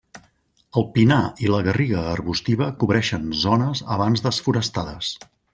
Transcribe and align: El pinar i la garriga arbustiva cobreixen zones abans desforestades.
El 0.79 0.87
pinar 0.95 1.17
i 1.47 1.51
la 1.55 1.59
garriga 1.67 2.01
arbustiva 2.15 2.71
cobreixen 2.85 3.31
zones 3.45 3.87
abans 4.01 4.29
desforestades. 4.31 5.17